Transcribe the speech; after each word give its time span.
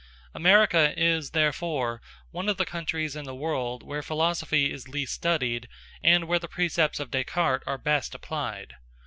America 0.33 0.95
is 0.99 1.29
therefore 1.29 2.01
one 2.31 2.49
of 2.49 2.57
the 2.57 2.65
countries 2.65 3.15
in 3.15 3.23
the 3.23 3.35
world 3.35 3.83
where 3.83 4.01
philosophy 4.01 4.71
is 4.71 4.87
least 4.87 5.13
studied, 5.13 5.67
and 6.01 6.23
where 6.27 6.39
the 6.39 6.47
precepts 6.47 6.99
of 6.99 7.11
Descartes 7.11 7.63
are 7.67 7.77
best 7.77 8.15
applied. 8.15 8.77